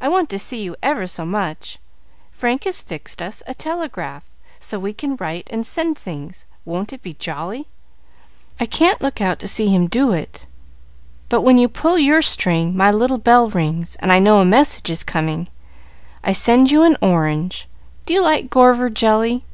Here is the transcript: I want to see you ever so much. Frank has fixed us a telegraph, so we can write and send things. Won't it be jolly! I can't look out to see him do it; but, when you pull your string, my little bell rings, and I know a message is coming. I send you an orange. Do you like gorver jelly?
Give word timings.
I 0.00 0.08
want 0.08 0.28
to 0.30 0.40
see 0.40 0.60
you 0.64 0.74
ever 0.82 1.06
so 1.06 1.24
much. 1.24 1.78
Frank 2.32 2.64
has 2.64 2.82
fixed 2.82 3.22
us 3.22 3.44
a 3.46 3.54
telegraph, 3.54 4.24
so 4.58 4.76
we 4.76 4.92
can 4.92 5.14
write 5.14 5.46
and 5.52 5.64
send 5.64 5.96
things. 5.96 6.46
Won't 6.64 6.92
it 6.92 7.00
be 7.00 7.14
jolly! 7.14 7.68
I 8.58 8.66
can't 8.66 9.00
look 9.00 9.20
out 9.20 9.38
to 9.38 9.46
see 9.46 9.68
him 9.68 9.86
do 9.86 10.10
it; 10.10 10.48
but, 11.28 11.42
when 11.42 11.58
you 11.58 11.68
pull 11.68 11.96
your 11.96 12.22
string, 12.22 12.76
my 12.76 12.90
little 12.90 13.18
bell 13.18 13.48
rings, 13.48 13.94
and 14.00 14.10
I 14.12 14.18
know 14.18 14.40
a 14.40 14.44
message 14.44 14.90
is 14.90 15.04
coming. 15.04 15.46
I 16.24 16.32
send 16.32 16.72
you 16.72 16.82
an 16.82 16.96
orange. 17.00 17.68
Do 18.04 18.14
you 18.14 18.22
like 18.22 18.50
gorver 18.50 18.90
jelly? 18.90 19.44